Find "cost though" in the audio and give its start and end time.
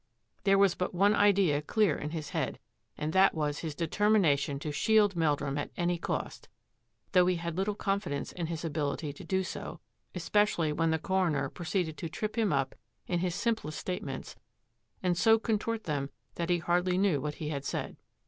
5.99-7.27